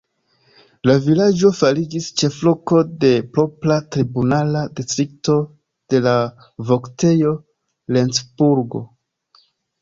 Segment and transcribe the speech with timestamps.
[0.89, 5.37] La vilaĝo fariĝis ĉefloko de propra tribunala distrikto
[5.95, 6.15] de la
[6.71, 7.35] voktejo
[7.99, 8.83] Lencburgo.